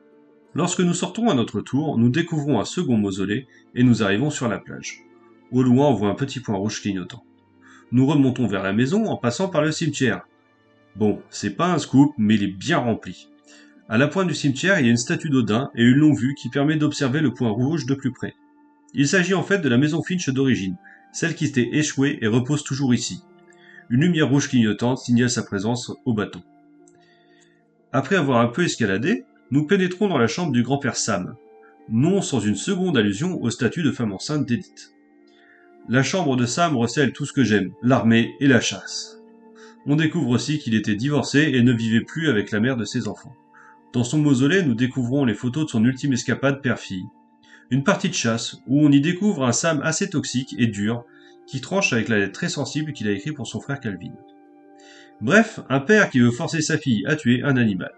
Lorsque 0.55 0.81
nous 0.81 0.95
sortons 0.95 1.29
à 1.29 1.35
notre 1.35 1.61
tour, 1.61 1.99
nous 1.99 2.09
découvrons 2.09 2.59
un 2.59 2.65
second 2.65 2.97
mausolée 2.97 3.47
et 3.75 3.85
nous 3.85 4.03
arrivons 4.03 4.31
sur 4.31 4.49
la 4.49 4.59
plage. 4.59 5.05
Au 5.53 5.63
loin, 5.63 5.89
on 5.89 5.95
voit 5.95 6.09
un 6.09 6.15
petit 6.15 6.41
point 6.41 6.57
rouge 6.57 6.81
clignotant. 6.81 7.23
Nous 7.93 8.07
remontons 8.07 8.47
vers 8.47 8.63
la 8.63 8.73
maison 8.73 9.07
en 9.07 9.17
passant 9.17 9.49
par 9.49 9.63
le 9.63 9.71
cimetière. 9.71 10.27
Bon, 10.97 11.23
c'est 11.31 11.57
pas 11.57 11.73
un 11.73 11.79
scoop, 11.79 12.13
mais 12.19 12.35
il 12.35 12.43
est 12.43 12.47
bien 12.49 12.79
rempli. 12.79 13.29
À 13.89 13.97
la 13.97 14.09
pointe 14.09 14.29
du 14.29 14.35
cimetière, 14.35 14.79
il 14.79 14.85
y 14.85 14.89
a 14.89 14.91
une 14.91 14.97
statue 14.97 15.31
d'Odin 15.31 15.71
et 15.75 15.83
une 15.83 15.97
longue 15.97 16.19
vue 16.19 16.35
qui 16.35 16.51
permet 16.51 16.77
d'observer 16.77 17.21
le 17.21 17.33
point 17.33 17.51
rouge 17.51 17.87
de 17.87 17.95
plus 17.95 18.13
près. 18.13 18.35
Il 18.95 19.09
s'agit 19.09 19.35
en 19.35 19.43
fait 19.43 19.59
de 19.59 19.69
la 19.69 19.79
maison 19.79 20.03
Finch 20.03 20.29
d'origine, 20.29 20.77
celle 21.13 21.35
qui 21.35 21.47
s'était 21.47 21.71
échouée 21.73 22.19
et 22.21 22.27
repose 22.27 22.65
toujours 22.65 22.93
ici. 22.93 23.23
Une 23.91 24.03
lumière 24.03 24.29
rouge 24.29 24.49
clignotante 24.49 24.99
signale 24.99 25.31
sa 25.31 25.43
présence 25.43 25.93
au 26.05 26.13
bateau. 26.13 26.41
Après 27.93 28.17
avoir 28.17 28.41
un 28.41 28.49
peu 28.49 28.65
escaladé, 28.65 29.25
nous 29.51 29.67
pénétrons 29.67 30.09
dans 30.09 30.19
la 30.19 30.27
chambre 30.27 30.53
du 30.53 30.63
grand-père 30.63 30.97
Sam, 30.97 31.37
non 31.89 32.21
sans 32.21 32.41
une 32.41 32.57
seconde 32.57 32.99
allusion 32.99 33.41
au 33.41 33.49
statut 33.51 33.83
de 33.83 33.93
femme 33.93 34.13
enceinte 34.13 34.47
d'Edith. 34.47 34.93
La 35.89 36.03
chambre 36.03 36.37
de 36.37 36.45
Sam 36.45 36.77
recèle 36.77 37.13
tout 37.13 37.25
ce 37.25 37.33
que 37.33 37.45
j'aime, 37.45 37.73
l'armée 37.83 38.35
et 38.41 38.47
la 38.47 38.61
chasse. 38.61 39.18
On 39.87 39.97
découvre 39.97 40.31
aussi 40.31 40.59
qu'il 40.59 40.75
était 40.75 40.95
divorcé 40.95 41.53
et 41.55 41.63
ne 41.63 41.73
vivait 41.73 42.05
plus 42.05 42.29
avec 42.29 42.51
la 42.51 42.61
mère 42.61 42.77
de 42.77 42.85
ses 42.85 43.09
enfants. 43.09 43.35
Dans 43.93 44.05
son 44.05 44.19
mausolée, 44.19 44.63
nous 44.63 44.75
découvrons 44.75 45.25
les 45.25 45.35
photos 45.35 45.65
de 45.65 45.71
son 45.71 45.85
ultime 45.85 46.13
escapade 46.13 46.61
père-fille. 46.61 47.07
Une 47.71 47.85
partie 47.85 48.09
de 48.09 48.15
chasse, 48.15 48.57
où 48.67 48.81
on 48.81 48.91
y 48.91 49.01
découvre 49.01 49.45
un 49.45 49.53
Sam 49.53 49.81
assez 49.83 50.11
toxique 50.11 50.55
et 50.59 50.67
dur, 50.67 51.05
qui 51.47 51.61
tranche 51.61 51.93
avec 51.93 52.09
la 52.09 52.19
lettre 52.19 52.33
très 52.33 52.49
sensible 52.49 52.93
qu'il 52.93 53.09
a 53.09 53.13
écrite 53.13 53.35
pour 53.35 53.47
son 53.47 53.61
frère 53.61 53.81
Calvin. 53.81 54.13
Bref, 55.21 55.61
un 55.69 55.81
père 55.81 56.11
qui 56.11 56.21
veut 56.21 56.31
forcer 56.31 56.61
sa 56.61 56.79
fille 56.79 57.05
à 57.07 57.17
tuer 57.17 57.43
un 57.43 57.57
animal. 57.57 57.93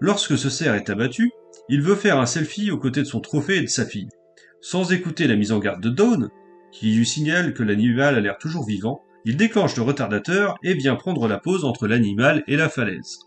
Lorsque 0.00 0.38
ce 0.38 0.50
cerf 0.50 0.74
est 0.74 0.90
abattu, 0.90 1.30
il 1.68 1.82
veut 1.82 1.96
faire 1.96 2.18
un 2.18 2.26
selfie 2.26 2.70
aux 2.70 2.78
côtés 2.78 3.00
de 3.00 3.06
son 3.06 3.20
trophée 3.20 3.56
et 3.56 3.62
de 3.62 3.66
sa 3.66 3.84
fille. 3.84 4.08
Sans 4.60 4.92
écouter 4.92 5.26
la 5.26 5.36
mise 5.36 5.52
en 5.52 5.58
garde 5.58 5.82
de 5.82 5.90
Dawn, 5.90 6.28
qui 6.72 6.94
lui 6.94 7.06
signale 7.06 7.54
que 7.54 7.62
l'animal 7.62 8.14
a 8.14 8.20
l'air 8.20 8.38
toujours 8.38 8.66
vivant, 8.66 9.02
il 9.28 9.36
déclenche 9.36 9.76
le 9.76 9.82
retardateur 9.82 10.56
et 10.62 10.72
vient 10.72 10.94
prendre 10.94 11.28
la 11.28 11.36
pause 11.36 11.66
entre 11.66 11.86
l'animal 11.86 12.42
et 12.46 12.56
la 12.56 12.70
falaise. 12.70 13.18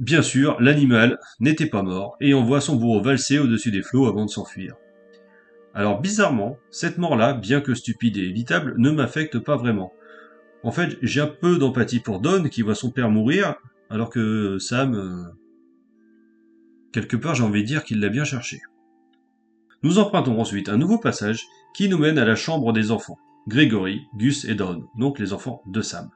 Bien 0.00 0.22
sûr, 0.22 0.60
l'animal 0.60 1.20
n'était 1.38 1.68
pas 1.68 1.84
mort 1.84 2.16
et 2.20 2.34
envoie 2.34 2.60
son 2.60 2.74
bourreau 2.74 3.00
valser 3.00 3.38
au-dessus 3.38 3.70
des 3.70 3.82
flots 3.82 4.08
avant 4.08 4.24
de 4.24 4.30
s'enfuir. 4.30 4.74
Alors 5.72 6.00
bizarrement, 6.00 6.58
cette 6.72 6.98
mort-là, 6.98 7.32
bien 7.32 7.60
que 7.60 7.76
stupide 7.76 8.16
et 8.16 8.24
évitable, 8.24 8.74
ne 8.78 8.90
m'affecte 8.90 9.38
pas 9.38 9.56
vraiment. 9.56 9.92
En 10.64 10.72
fait, 10.72 10.98
j'ai 11.00 11.20
un 11.20 11.28
peu 11.28 11.58
d'empathie 11.58 12.00
pour 12.00 12.18
Don 12.18 12.48
qui 12.48 12.62
voit 12.62 12.74
son 12.74 12.90
père 12.90 13.08
mourir, 13.08 13.54
alors 13.88 14.10
que 14.10 14.58
Sam... 14.58 14.94
Euh, 14.96 15.32
quelque 16.92 17.16
part 17.16 17.36
j'ai 17.36 17.44
envie 17.44 17.62
de 17.62 17.68
dire 17.68 17.84
qu'il 17.84 18.00
l'a 18.00 18.08
bien 18.08 18.24
cherché. 18.24 18.58
Nous 19.84 20.00
empruntons 20.00 20.40
ensuite 20.40 20.68
un 20.68 20.76
nouveau 20.76 20.98
passage 20.98 21.46
qui 21.72 21.88
nous 21.88 21.98
mène 21.98 22.18
à 22.18 22.24
la 22.24 22.34
chambre 22.34 22.72
des 22.72 22.90
enfants. 22.90 23.20
Grégory, 23.48 24.06
Gus 24.16 24.44
et 24.44 24.54
Dawn, 24.54 24.84
donc 24.96 25.18
les 25.18 25.32
enfants 25.32 25.62
de 25.66 25.80
Sam. 25.80 26.10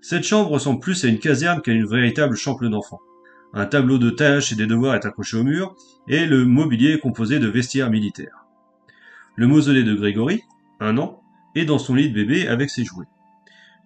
Cette 0.00 0.24
chambre 0.24 0.50
ressemble 0.50 0.80
plus 0.80 1.04
à 1.04 1.08
une 1.08 1.18
caserne 1.18 1.60
qu'à 1.60 1.72
une 1.72 1.86
véritable 1.86 2.36
chambre 2.36 2.68
d'enfants. 2.68 3.00
Un 3.54 3.66
tableau 3.66 3.98
de 3.98 4.10
tâches 4.10 4.52
et 4.52 4.56
des 4.56 4.66
devoirs 4.66 4.94
est 4.94 5.06
accroché 5.06 5.36
au 5.36 5.42
mur, 5.42 5.74
et 6.08 6.26
le 6.26 6.44
mobilier 6.44 6.92
est 6.92 7.00
composé 7.00 7.38
de 7.38 7.48
vestiaires 7.48 7.90
militaires. 7.90 8.46
Le 9.34 9.46
mausolée 9.46 9.82
de 9.82 9.94
Grégory, 9.94 10.42
un 10.80 10.98
an, 10.98 11.22
est 11.54 11.64
dans 11.64 11.78
son 11.78 11.94
lit 11.94 12.10
de 12.10 12.14
bébé 12.14 12.48
avec 12.48 12.70
ses 12.70 12.84
jouets. 12.84 13.08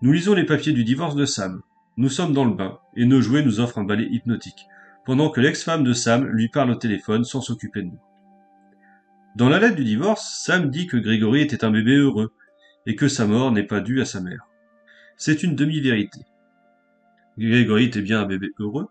Nous 0.03 0.13
lisons 0.13 0.35
les 0.35 0.45
papiers 0.45 0.73
du 0.73 0.85
divorce 0.85 1.15
de 1.15 1.25
Sam. 1.25 1.63
Nous 1.97 2.09
sommes 2.09 2.33
dans 2.33 2.45
le 2.45 2.55
bain, 2.55 2.79
et 2.97 3.05
nos 3.05 3.21
jouets 3.21 3.43
nous 3.43 3.61
offrent 3.61 3.79
un 3.79 3.85
balai 3.85 4.09
hypnotique, 4.11 4.67
pendant 5.07 5.31
que 5.31 5.41
l'ex-femme 5.41 5.85
de 5.85 5.93
Sam 5.93 6.27
lui 6.27 6.49
parle 6.49 6.71
au 6.71 6.77
téléphone 6.77 7.25
sans 7.25 7.41
s'occuper 7.41 7.83
de 7.83 7.89
nous. 7.89 8.01
Dans 9.37 9.49
la 9.49 9.61
lettre 9.61 9.77
du 9.77 9.85
divorce, 9.85 10.43
Sam 10.45 10.71
dit 10.71 10.87
que 10.87 10.97
Grégory 10.97 11.41
était 11.43 11.65
un 11.65 11.71
bébé 11.71 11.97
heureux, 11.97 12.33
et 12.91 12.97
que 12.97 13.07
sa 13.07 13.25
mort 13.25 13.53
n'est 13.53 13.69
pas 13.69 13.81
due 13.81 14.01
à 14.01 14.05
sa 14.05 14.21
mère. 14.21 14.49
C'est 15.17 15.45
une 15.45 15.55
demi-vérité. 15.55 16.19
Grégory 17.39 17.85
était 17.85 18.03
bien 18.03 18.23
un 18.23 18.27
bébé 18.27 18.49
heureux, 18.59 18.89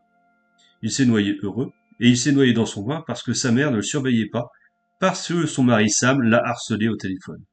il 0.82 0.90
s'est 0.90 1.06
noyé 1.06 1.38
heureux, 1.44 1.74
et 2.00 2.08
il 2.08 2.18
s'est 2.18 2.32
noyé 2.32 2.54
dans 2.54 2.66
son 2.66 2.84
bain 2.84 3.04
parce 3.06 3.24
que 3.24 3.34
sa 3.34 3.52
mère 3.52 3.72
ne 3.72 3.76
le 3.76 3.82
surveillait 3.82 4.30
pas, 4.30 4.48
parce 5.02 5.28
que 5.28 5.46
son 5.46 5.64
mari 5.64 5.90
Sam 5.90 6.22
l'a 6.22 6.42
harcelé 6.46 6.88
au 6.88 6.96
téléphone. 6.96 7.44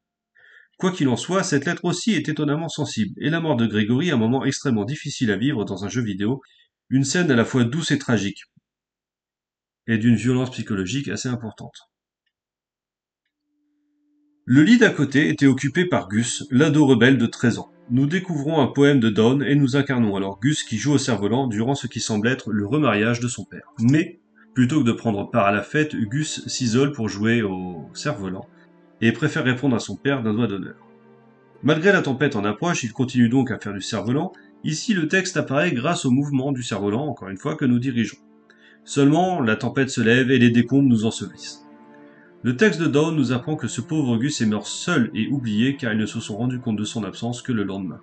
Quoi 0.79 0.93
qu'il 0.93 1.09
en 1.09 1.17
soit, 1.17 1.43
cette 1.43 1.65
lettre 1.65 1.85
aussi 1.85 2.13
est 2.13 2.29
étonnamment 2.29 2.69
sensible, 2.69 3.21
et 3.21 3.29
la 3.29 3.41
mort 3.41 3.57
de 3.57 3.67
Grégory 3.67 4.13
un 4.13 4.17
moment 4.17 4.45
extrêmement 4.45 4.85
difficile 4.85 5.33
à 5.33 5.37
vivre 5.37 5.65
dans 5.65 5.85
un 5.85 5.89
jeu 5.89 6.03
vidéo, 6.03 6.43
une 6.91 7.03
scène 7.03 7.29
à 7.33 7.35
la 7.35 7.45
fois 7.45 7.65
douce 7.65 7.91
et 7.91 7.99
tragique, 7.99 8.45
et 9.89 9.99
d'une 9.99 10.15
violence 10.15 10.53
psychologique 10.53 11.09
assez 11.09 11.29
importante. 11.29 11.91
Le 14.49 14.63
lit 14.63 14.79
d'à 14.79 14.91
côté 14.91 15.29
était 15.29 15.47
occupé 15.47 15.87
par 15.87 16.09
Gus, 16.09 16.47
l'ado 16.53 16.87
rebelle 16.87 17.19
de 17.19 17.27
13 17.27 17.59
ans. 17.59 17.73
Nous 17.91 18.07
découvrons 18.07 18.61
un 18.61 18.69
poème 18.69 19.01
de 19.01 19.11
Dawn 19.11 19.43
et 19.43 19.57
nous 19.57 19.75
incarnons 19.75 20.15
alors 20.15 20.39
Gus 20.39 20.63
qui 20.63 20.79
joue 20.79 20.93
au 20.93 20.99
cerf-volant 20.99 21.49
durant 21.49 21.75
ce 21.75 21.89
qui 21.89 21.99
semble 21.99 22.29
être 22.29 22.53
le 22.53 22.65
remariage 22.65 23.19
de 23.19 23.27
son 23.27 23.45
père. 23.45 23.73
Mais, 23.81 24.21
plutôt 24.55 24.79
que 24.79 24.87
de 24.87 24.93
prendre 24.93 25.29
part 25.29 25.47
à 25.47 25.51
la 25.51 25.63
fête, 25.63 25.97
Gus 25.97 26.47
s'isole 26.47 26.93
pour 26.93 27.09
jouer 27.09 27.43
au 27.43 27.91
cerf-volant 27.93 28.47
et 29.01 29.11
préfère 29.11 29.43
répondre 29.43 29.75
à 29.75 29.81
son 29.81 29.97
père 29.97 30.23
d'un 30.23 30.35
doigt 30.35 30.47
d'honneur. 30.47 30.77
Malgré 31.65 31.91
la 31.91 32.03
tempête 32.03 32.37
en 32.37 32.45
approche, 32.45 32.85
il 32.85 32.93
continue 32.93 33.29
donc 33.29 33.51
à 33.51 33.59
faire 33.59 33.73
du 33.73 33.81
cerf-volant. 33.81 34.33
Ici, 34.63 34.95
le 34.95 35.09
texte 35.09 35.37
apparaît 35.37 35.73
grâce 35.73 36.05
au 36.05 36.13
mouvement 36.13 36.53
du 36.53 36.63
cerf-volant, 36.63 37.09
encore 37.09 37.31
une 37.31 37.37
fois, 37.37 37.57
que 37.57 37.65
nous 37.65 37.81
dirigeons. 37.81 38.19
Seulement, 38.85 39.41
la 39.41 39.57
tempête 39.57 39.91
se 39.91 40.03
lève 40.03 40.31
et 40.31 40.39
les 40.39 40.51
décombres 40.51 40.89
nous 40.89 41.05
ensevelissent. 41.05 41.66
Le 42.47 42.57
texte 42.57 42.81
de 42.81 42.87
Dawn 42.87 43.17
nous 43.17 43.33
apprend 43.33 43.57
que 43.57 43.67
ce 43.67 43.81
pauvre 43.81 44.19
Gus 44.19 44.41
est 44.41 44.47
mort 44.47 44.69
seul 44.69 45.11
et 45.15 45.27
oublié 45.27 45.77
car 45.77 45.93
ils 45.93 45.99
ne 45.99 46.07
se 46.07 46.21
sont 46.21 46.37
rendus 46.37 46.61
compte 46.61 46.77
de 46.77 46.85
son 46.85 47.03
absence 47.03 47.43
que 47.43 47.51
le 47.51 47.65
lendemain. 47.65 48.01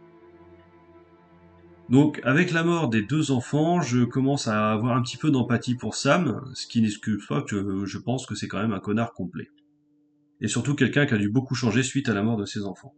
Donc, 1.87 2.19
avec 2.25 2.51
la 2.51 2.65
mort 2.65 2.89
des 2.89 3.03
deux 3.03 3.31
enfants, 3.31 3.79
je 3.79 4.03
commence 4.03 4.49
à 4.49 4.73
avoir 4.73 4.97
un 4.97 5.01
petit 5.01 5.15
peu 5.15 5.31
d'empathie 5.31 5.75
pour 5.75 5.95
Sam, 5.95 6.41
ce 6.55 6.67
qui 6.67 6.81
n'excuse 6.81 7.25
pas 7.25 7.41
que 7.41 7.85
je 7.85 7.97
pense 7.97 8.25
que 8.25 8.35
c'est 8.35 8.49
quand 8.49 8.61
même 8.61 8.73
un 8.73 8.81
connard 8.81 9.13
complet. 9.13 9.47
Et 10.41 10.49
surtout 10.49 10.75
quelqu'un 10.75 11.05
qui 11.05 11.13
a 11.13 11.17
dû 11.17 11.29
beaucoup 11.29 11.55
changer 11.55 11.81
suite 11.81 12.09
à 12.09 12.13
la 12.13 12.21
mort 12.21 12.35
de 12.35 12.43
ses 12.43 12.65
enfants. 12.65 12.93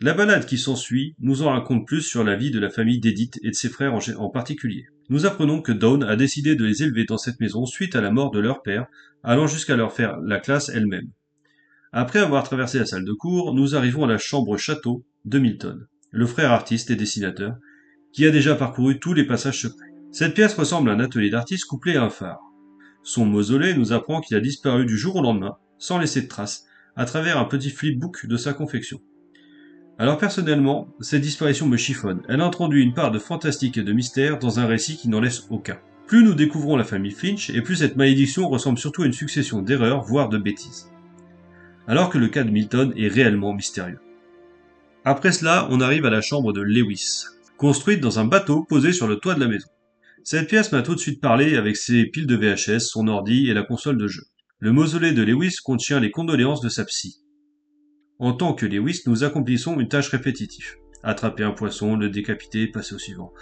La 0.00 0.14
balade 0.14 0.46
qui 0.46 0.58
s'ensuit 0.58 1.16
nous 1.18 1.42
en 1.42 1.50
raconte 1.50 1.84
plus 1.84 2.02
sur 2.02 2.22
la 2.22 2.36
vie 2.36 2.52
de 2.52 2.60
la 2.60 2.70
famille 2.70 3.00
d'Edith 3.00 3.40
et 3.42 3.50
de 3.50 3.54
ses 3.54 3.68
frères 3.68 3.94
en, 3.94 4.30
particulier. 4.30 4.86
Nous 5.08 5.26
apprenons 5.26 5.60
que 5.60 5.72
Dawn 5.72 6.04
a 6.04 6.14
décidé 6.14 6.54
de 6.54 6.64
les 6.64 6.84
élever 6.84 7.04
dans 7.04 7.18
cette 7.18 7.40
maison 7.40 7.66
suite 7.66 7.96
à 7.96 8.00
la 8.00 8.12
mort 8.12 8.30
de 8.30 8.38
leur 8.38 8.62
père, 8.62 8.86
allant 9.24 9.48
jusqu'à 9.48 9.74
leur 9.74 9.92
faire 9.92 10.20
la 10.20 10.38
classe 10.38 10.68
elle-même. 10.68 11.10
Après 11.90 12.20
avoir 12.20 12.44
traversé 12.44 12.78
la 12.78 12.86
salle 12.86 13.04
de 13.04 13.12
cours, 13.12 13.54
nous 13.54 13.74
arrivons 13.74 14.04
à 14.04 14.06
la 14.06 14.18
chambre 14.18 14.56
château 14.56 15.04
de 15.24 15.40
Milton, 15.40 15.88
le 16.12 16.26
frère 16.26 16.52
artiste 16.52 16.92
et 16.92 16.96
dessinateur, 16.96 17.56
qui 18.12 18.24
a 18.24 18.30
déjà 18.30 18.54
parcouru 18.54 19.00
tous 19.00 19.14
les 19.14 19.26
passages 19.26 19.62
secrets. 19.62 19.94
Cette 20.12 20.34
pièce 20.34 20.54
ressemble 20.54 20.90
à 20.90 20.92
un 20.92 21.00
atelier 21.00 21.30
d'artiste 21.30 21.64
couplé 21.64 21.96
à 21.96 22.04
un 22.04 22.10
phare. 22.10 22.40
Son 23.02 23.26
mausolée 23.26 23.74
nous 23.74 23.92
apprend 23.92 24.20
qu'il 24.20 24.36
a 24.36 24.40
disparu 24.40 24.86
du 24.86 24.96
jour 24.96 25.16
au 25.16 25.22
lendemain, 25.22 25.56
sans 25.78 25.98
laisser 25.98 26.22
de 26.22 26.28
traces, 26.28 26.66
à 26.94 27.04
travers 27.04 27.36
un 27.36 27.46
petit 27.46 27.70
flipbook 27.70 28.26
de 28.26 28.36
sa 28.36 28.52
confection. 28.52 29.00
Alors 30.00 30.16
personnellement, 30.16 30.94
cette 31.00 31.22
disparition 31.22 31.66
me 31.66 31.76
chiffonne. 31.76 32.22
Elle 32.28 32.40
introduit 32.40 32.84
une 32.84 32.94
part 32.94 33.10
de 33.10 33.18
fantastique 33.18 33.78
et 33.78 33.82
de 33.82 33.92
mystère 33.92 34.38
dans 34.38 34.60
un 34.60 34.66
récit 34.66 34.96
qui 34.96 35.08
n'en 35.08 35.20
laisse 35.20 35.46
aucun. 35.50 35.78
Plus 36.06 36.22
nous 36.22 36.34
découvrons 36.34 36.76
la 36.76 36.84
famille 36.84 37.10
Finch, 37.10 37.50
et 37.50 37.60
plus 37.62 37.76
cette 37.76 37.96
malédiction 37.96 38.48
ressemble 38.48 38.78
surtout 38.78 39.02
à 39.02 39.06
une 39.06 39.12
succession 39.12 39.60
d'erreurs, 39.60 40.04
voire 40.04 40.28
de 40.28 40.38
bêtises. 40.38 40.88
Alors 41.88 42.10
que 42.10 42.18
le 42.18 42.28
cas 42.28 42.44
de 42.44 42.50
Milton 42.50 42.94
est 42.96 43.08
réellement 43.08 43.52
mystérieux. 43.52 43.98
Après 45.04 45.32
cela, 45.32 45.66
on 45.70 45.80
arrive 45.80 46.06
à 46.06 46.10
la 46.10 46.20
chambre 46.20 46.52
de 46.52 46.60
Lewis, 46.60 47.24
construite 47.56 48.00
dans 48.00 48.20
un 48.20 48.24
bateau 48.24 48.62
posé 48.62 48.92
sur 48.92 49.08
le 49.08 49.16
toit 49.16 49.34
de 49.34 49.40
la 49.40 49.48
maison. 49.48 49.68
Cette 50.22 50.48
pièce 50.48 50.70
m'a 50.70 50.82
tout 50.82 50.94
de 50.94 51.00
suite 51.00 51.20
parlé 51.20 51.56
avec 51.56 51.76
ses 51.76 52.06
piles 52.06 52.26
de 52.26 52.36
VHS, 52.36 52.80
son 52.80 53.08
ordi 53.08 53.50
et 53.50 53.54
la 53.54 53.62
console 53.62 53.98
de 53.98 54.06
jeu. 54.06 54.22
Le 54.60 54.72
mausolée 54.72 55.12
de 55.12 55.22
Lewis 55.22 55.56
contient 55.64 55.98
les 55.98 56.10
condoléances 56.10 56.60
de 56.60 56.68
sa 56.68 56.84
psy, 56.84 57.16
en 58.18 58.32
tant 58.32 58.52
que 58.52 58.66
Lewis, 58.66 59.02
nous 59.06 59.24
accomplissons 59.24 59.78
une 59.78 59.88
tâche 59.88 60.08
répétitive. 60.08 60.76
Attraper 61.02 61.44
un 61.44 61.52
poisson, 61.52 61.96
le 61.96 62.10
décapiter, 62.10 62.66
passer 62.66 62.94
au 62.94 62.98
suivant. 62.98 63.32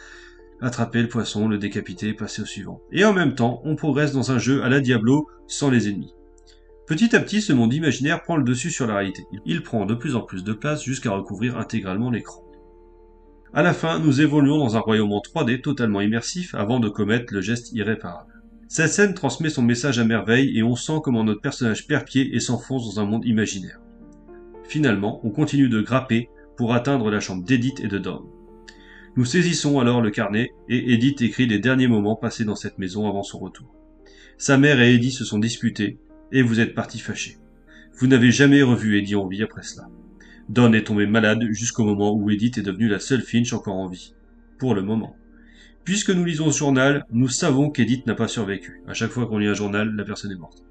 Attraper 0.60 1.02
le 1.02 1.08
poisson, 1.08 1.48
le 1.48 1.58
décapiter, 1.58 2.12
passer 2.12 2.42
au 2.42 2.46
suivant. 2.46 2.80
Et 2.92 3.04
en 3.04 3.12
même 3.12 3.34
temps, 3.34 3.60
on 3.64 3.76
progresse 3.76 4.12
dans 4.12 4.32
un 4.32 4.38
jeu 4.38 4.62
à 4.62 4.68
la 4.68 4.80
Diablo 4.80 5.28
sans 5.46 5.70
les 5.70 5.88
ennemis. 5.88 6.14
Petit 6.86 7.16
à 7.16 7.20
petit, 7.20 7.40
ce 7.40 7.52
monde 7.52 7.72
imaginaire 7.72 8.22
prend 8.22 8.36
le 8.36 8.44
dessus 8.44 8.70
sur 8.70 8.86
la 8.86 8.96
réalité. 8.96 9.24
Il 9.46 9.62
prend 9.62 9.86
de 9.86 9.94
plus 9.94 10.14
en 10.14 10.20
plus 10.20 10.44
de 10.44 10.52
place 10.52 10.84
jusqu'à 10.84 11.10
recouvrir 11.10 11.56
intégralement 11.56 12.10
l'écran. 12.10 12.44
À 13.54 13.62
la 13.62 13.72
fin, 13.72 13.98
nous 13.98 14.20
évoluons 14.20 14.58
dans 14.58 14.76
un 14.76 14.80
royaume 14.80 15.12
en 15.12 15.20
3D 15.20 15.62
totalement 15.62 16.02
immersif 16.02 16.54
avant 16.54 16.78
de 16.78 16.90
commettre 16.90 17.32
le 17.32 17.40
geste 17.40 17.72
irréparable. 17.72 18.42
Cette 18.68 18.92
scène 18.92 19.14
transmet 19.14 19.48
son 19.48 19.62
message 19.62 19.98
à 19.98 20.04
merveille 20.04 20.56
et 20.58 20.62
on 20.62 20.76
sent 20.76 21.00
comment 21.02 21.24
notre 21.24 21.40
personnage 21.40 21.86
perd 21.86 22.04
pied 22.04 22.34
et 22.34 22.40
s'enfonce 22.40 22.94
dans 22.94 23.00
un 23.00 23.06
monde 23.06 23.24
imaginaire. 23.24 23.80
Finalement, 24.68 25.20
on 25.24 25.30
continue 25.30 25.68
de 25.68 25.80
grapper 25.80 26.28
pour 26.56 26.74
atteindre 26.74 27.10
la 27.10 27.20
chambre 27.20 27.44
d'Edith 27.44 27.80
et 27.80 27.88
de 27.88 27.98
Dawn. 27.98 28.24
Nous 29.16 29.24
saisissons 29.24 29.78
alors 29.78 30.02
le 30.02 30.10
carnet 30.10 30.52
et 30.68 30.92
Edith 30.92 31.22
écrit 31.22 31.46
les 31.46 31.58
derniers 31.58 31.88
moments 31.88 32.16
passés 32.16 32.44
dans 32.44 32.56
cette 32.56 32.78
maison 32.78 33.08
avant 33.08 33.22
son 33.22 33.38
retour. 33.38 33.74
Sa 34.38 34.58
mère 34.58 34.80
et 34.80 34.94
Eddie 34.94 35.12
se 35.12 35.24
sont 35.24 35.38
disputés 35.38 35.98
et 36.32 36.42
vous 36.42 36.60
êtes 36.60 36.74
partis 36.74 36.98
fâchés. 36.98 37.38
Vous 37.98 38.06
n'avez 38.06 38.30
jamais 38.30 38.62
revu 38.62 38.98
Eddie 38.98 39.14
en 39.14 39.26
vie 39.26 39.42
après 39.42 39.62
cela. 39.62 39.88
Dawn 40.48 40.74
est 40.74 40.84
tombée 40.84 41.06
malade 41.06 41.44
jusqu'au 41.50 41.84
moment 41.84 42.14
où 42.14 42.28
Edith 42.30 42.58
est 42.58 42.62
devenue 42.62 42.88
la 42.88 42.98
seule 42.98 43.22
Finch 43.22 43.52
encore 43.52 43.76
en 43.76 43.88
vie. 43.88 44.14
Pour 44.58 44.74
le 44.74 44.82
moment. 44.82 45.16
Puisque 45.84 46.10
nous 46.10 46.24
lisons 46.24 46.50
ce 46.50 46.58
journal, 46.58 47.04
nous 47.10 47.28
savons 47.28 47.70
qu'Edith 47.70 48.06
n'a 48.06 48.14
pas 48.14 48.28
survécu. 48.28 48.82
À 48.86 48.92
chaque 48.92 49.12
fois 49.12 49.26
qu'on 49.26 49.38
lit 49.38 49.46
un 49.46 49.54
journal, 49.54 49.94
la 49.94 50.04
personne 50.04 50.32
est 50.32 50.36
morte. 50.36 50.64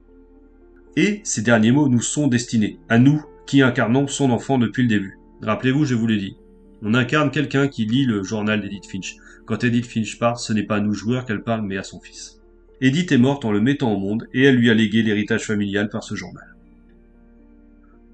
Et 0.98 1.22
ces 1.24 1.42
derniers 1.42 1.72
mots 1.72 1.90
nous 1.90 2.02
sont 2.02 2.28
destinés, 2.28 2.80
à 2.90 3.00
nous, 3.00 3.24
qui 3.46 3.62
incarnons 3.62 4.08
son 4.08 4.32
enfant 4.32 4.58
depuis 4.58 4.84
le 4.84 4.90
début. 4.90 5.18
Rappelez-vous, 5.42 5.86
je 5.86 5.96
vous 5.96 6.08
l'ai 6.08 6.18
dit. 6.18 6.38
On 6.82 6.94
incarne 6.94 7.32
quelqu'un 7.32 7.68
qui 7.68 7.86
lit 7.86 8.06
le 8.06 8.24
journal 8.24 8.62
d'Edith 8.62 8.86
Finch. 8.86 9.16
Quand 9.46 9.64
Edith 9.64 9.86
Finch 9.86 10.18
part, 10.18 10.40
ce 10.40 10.54
n'est 10.54 10.64
pas 10.64 10.78
à 10.78 10.82
nous 10.82 10.94
joueurs 10.94 11.26
qu'elle 11.26 11.44
parle, 11.44 11.62
mais 11.62 11.78
à 11.78 11.84
son 11.84 12.00
fils. 12.00 12.42
Edith 12.82 13.12
est 13.12 13.18
morte 13.18 13.46
en 13.46 13.52
le 13.52 13.62
mettant 13.62 13.94
au 13.94 13.98
monde, 13.98 14.28
et 14.34 14.44
elle 14.44 14.56
lui 14.56 14.70
a 14.70 14.74
légué 14.74 15.02
l'héritage 15.02 15.46
familial 15.46 15.90
par 15.90 16.04
ce 16.04 16.16
journal. 16.16 16.56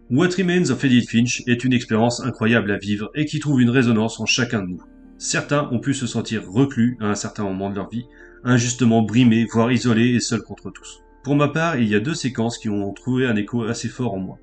What 0.10 0.30
Remains 0.38 0.70
of 0.70 0.84
Edith 0.84 1.10
Finch 1.10 1.42
est 1.48 1.64
une 1.64 1.72
expérience 1.72 2.20
incroyable 2.20 2.72
à 2.72 2.78
vivre 2.78 3.12
et 3.16 3.26
qui 3.26 3.40
trouve 3.40 3.62
une 3.62 3.70
résonance 3.70 4.20
en 4.20 4.26
chacun 4.26 4.62
de 4.62 4.68
nous. 4.68 4.84
Certains 5.18 5.70
ont 5.72 5.80
pu 5.80 5.94
se 5.94 6.06
sentir 6.06 6.44
reclus 6.52 6.98
à 7.00 7.06
un 7.06 7.16
certain 7.16 7.44
moment 7.44 7.70
de 7.70 7.76
leur 7.76 7.90
vie, 7.90 8.06
injustement 8.44 9.04
brimés, 9.04 9.46
voire 9.50 9.72
isolés 9.72 10.16
et 10.16 10.20
seuls 10.20 10.42
contre 10.42 10.70
tous. 10.70 11.00
Pour 11.24 11.36
ma 11.36 11.48
part, 11.48 11.78
il 11.78 11.88
y 11.88 11.96
a 11.96 12.00
deux 12.00 12.14
séquences 12.14 12.58
qui 12.58 12.68
ont 12.68 12.92
trouvé 12.92 13.26
un 13.26 13.36
écho 13.36 13.64
assez 13.64 13.88
fort 13.88 14.16
en 14.16 14.20
moi. 14.20 14.40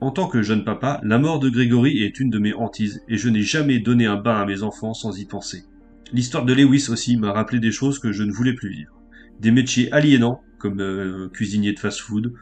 En 0.00 0.10
tant 0.10 0.28
que 0.28 0.42
jeune 0.42 0.64
papa, 0.64 1.00
la 1.04 1.18
mort 1.18 1.40
de 1.40 1.48
Grégory 1.48 2.02
est 2.02 2.20
une 2.20 2.28
de 2.28 2.38
mes 2.38 2.52
hantises, 2.52 3.02
et 3.08 3.16
je 3.16 3.30
n'ai 3.30 3.40
jamais 3.40 3.78
donné 3.78 4.04
un 4.04 4.16
bain 4.16 4.36
à 4.36 4.44
mes 4.44 4.62
enfants 4.62 4.92
sans 4.92 5.18
y 5.18 5.24
penser. 5.24 5.64
L'histoire 6.12 6.44
de 6.44 6.52
Lewis 6.52 6.88
aussi 6.90 7.16
m'a 7.16 7.32
rappelé 7.32 7.60
des 7.60 7.72
choses 7.72 7.98
que 7.98 8.12
je 8.12 8.22
ne 8.22 8.30
voulais 8.30 8.52
plus 8.52 8.68
vivre. 8.68 8.92
Des 9.40 9.50
métiers 9.50 9.90
aliénants, 9.92 10.42
comme 10.58 10.80
euh, 10.80 11.28
cuisinier 11.28 11.72
de 11.72 11.78
fast-food, 11.78 12.34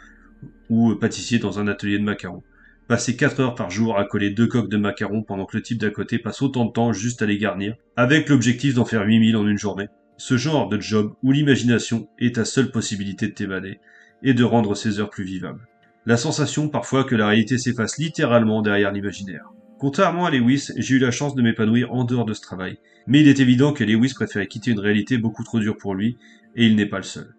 ou 0.69 0.97
pâtissier 0.97 1.39
dans 1.39 1.61
un 1.61 1.69
atelier 1.69 1.99
de 1.99 2.05
macarons. 2.05 2.43
Passer 2.89 3.17
4 3.17 3.41
heures 3.41 3.55
par 3.55 3.71
jour 3.71 3.97
à 3.97 4.05
coller 4.05 4.31
deux 4.31 4.49
coques 4.49 4.69
de 4.69 4.77
macarons 4.77 5.23
pendant 5.23 5.47
que 5.47 5.57
le 5.57 5.63
type 5.63 5.79
d'à 5.79 5.91
côté 5.91 6.19
passe 6.19 6.43
autant 6.43 6.65
de 6.65 6.73
temps 6.73 6.93
juste 6.93 7.23
à 7.23 7.27
les 7.27 7.39
garnir, 7.39 7.77
avec 7.97 8.29
l'objectif 8.29 8.75
d'en 8.75 8.85
faire 8.85 9.07
8000 9.07 9.37
en 9.37 9.47
une 9.47 9.59
journée. 9.59 9.87
Ce 10.17 10.37
genre 10.37 10.69
de 10.69 10.81
job 10.81 11.15
où 11.23 11.31
l'imagination 11.31 12.09
est 12.19 12.35
ta 12.35 12.45
seule 12.45 12.73
possibilité 12.73 13.29
de 13.29 13.33
t'évader, 13.33 13.79
et 14.25 14.35
de 14.35 14.43
rendre 14.45 14.75
ces 14.75 14.99
heures 14.99 15.11
plus 15.11 15.25
vivables 15.25 15.69
la 16.07 16.17
sensation 16.17 16.69
parfois 16.69 17.05
que 17.05 17.15
la 17.15 17.29
réalité 17.29 17.59
s'efface 17.59 17.99
littéralement 17.99 18.63
derrière 18.63 18.93
l'imaginaire. 18.93 19.53
Contrairement 19.79 20.27
à 20.27 20.31
Lewis, 20.31 20.71
j'ai 20.77 20.97
eu 20.97 20.99
la 20.99 21.11
chance 21.11 21.35
de 21.35 21.43
m'épanouir 21.43 21.93
en 21.93 22.05
dehors 22.05 22.25
de 22.25 22.35
ce 22.35 22.41
travail, 22.41 22.79
mais 23.07 23.21
il 23.21 23.29
est 23.29 23.41
évident 23.41 23.73
que 23.73 23.85
Lewis 23.85 24.13
préférait 24.15 24.47
quitter 24.47 24.71
une 24.71 24.81
réalité 24.81 25.19
beaucoup 25.19 25.45
trop 25.45 25.61
dure 25.61 25.77
pour 25.77 25.95
lui, 25.95 26.17
et 26.57 26.67
il 26.67 26.77
n'est 26.77 26.87
pas 26.87 26.99
le 26.99 27.05
seul. 27.05 27.35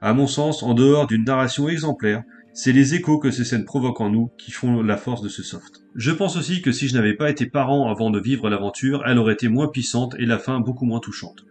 À 0.00 0.14
mon 0.14 0.26
sens, 0.26 0.62
en 0.62 0.74
dehors 0.74 1.06
d'une 1.06 1.24
narration 1.24 1.68
exemplaire, 1.68 2.22
c'est 2.52 2.72
les 2.72 2.94
échos 2.94 3.18
que 3.18 3.30
ces 3.30 3.44
scènes 3.44 3.64
provoquent 3.64 4.00
en 4.00 4.10
nous 4.10 4.30
qui 4.38 4.50
font 4.50 4.82
la 4.82 4.96
force 4.96 5.22
de 5.22 5.28
ce 5.28 5.42
soft. 5.42 5.82
Je 5.94 6.10
pense 6.10 6.36
aussi 6.36 6.62
que 6.62 6.72
si 6.72 6.88
je 6.88 6.94
n'avais 6.94 7.14
pas 7.14 7.30
été 7.30 7.46
parent 7.46 7.90
avant 7.90 8.10
de 8.10 8.18
vivre 8.18 8.48
l'aventure, 8.48 9.02
elle 9.06 9.18
aurait 9.18 9.34
été 9.34 9.48
moins 9.48 9.68
puissante 9.68 10.16
et 10.18 10.26
la 10.26 10.38
fin 10.38 10.60
beaucoup 10.60 10.86
moins 10.86 11.00
touchante. 11.00 11.44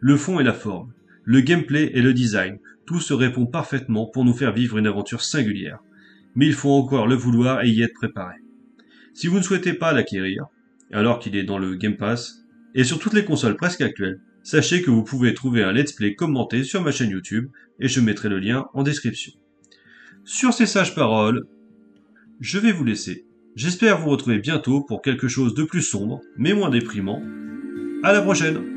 Le 0.00 0.16
fond 0.16 0.40
et 0.40 0.44
la 0.44 0.52
forme, 0.52 0.92
le 1.24 1.40
gameplay 1.40 1.90
et 1.94 2.02
le 2.02 2.14
design, 2.14 2.58
se 2.98 3.14
répond 3.14 3.46
parfaitement 3.46 4.06
pour 4.06 4.24
nous 4.24 4.32
faire 4.32 4.52
vivre 4.52 4.78
une 4.78 4.88
aventure 4.88 5.22
singulière. 5.22 5.78
Mais 6.34 6.46
il 6.46 6.54
faut 6.54 6.70
encore 6.70 7.06
le 7.06 7.14
vouloir 7.14 7.62
et 7.62 7.68
y 7.68 7.82
être 7.82 7.94
préparé. 7.94 8.34
Si 9.14 9.28
vous 9.28 9.38
ne 9.38 9.42
souhaitez 9.42 9.74
pas 9.74 9.92
l'acquérir, 9.92 10.46
alors 10.92 11.18
qu'il 11.18 11.36
est 11.36 11.44
dans 11.44 11.58
le 11.58 11.76
Game 11.76 11.96
Pass, 11.96 12.44
et 12.74 12.84
sur 12.84 12.98
toutes 12.98 13.12
les 13.12 13.24
consoles 13.24 13.56
presque 13.56 13.80
actuelles, 13.80 14.20
sachez 14.42 14.82
que 14.82 14.90
vous 14.90 15.04
pouvez 15.04 15.34
trouver 15.34 15.62
un 15.62 15.72
let's 15.72 15.92
play 15.92 16.14
commenté 16.14 16.64
sur 16.64 16.82
ma 16.82 16.90
chaîne 16.90 17.10
YouTube, 17.10 17.48
et 17.78 17.88
je 17.88 18.00
mettrai 18.00 18.28
le 18.28 18.38
lien 18.38 18.66
en 18.74 18.82
description. 18.82 19.32
Sur 20.24 20.52
ces 20.52 20.66
sages 20.66 20.94
paroles, 20.94 21.46
je 22.40 22.58
vais 22.58 22.72
vous 22.72 22.84
laisser. 22.84 23.26
J'espère 23.56 23.98
vous 23.98 24.10
retrouver 24.10 24.38
bientôt 24.38 24.82
pour 24.82 25.02
quelque 25.02 25.28
chose 25.28 25.54
de 25.54 25.64
plus 25.64 25.82
sombre, 25.82 26.20
mais 26.36 26.54
moins 26.54 26.70
déprimant. 26.70 27.22
À 28.02 28.12
la 28.12 28.22
prochaine 28.22 28.69